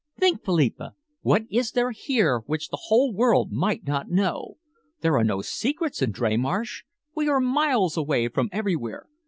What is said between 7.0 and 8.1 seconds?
We are miles